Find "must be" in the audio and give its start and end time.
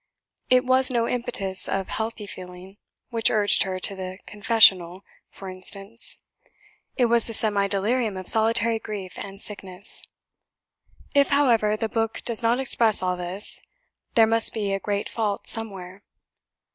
14.25-14.73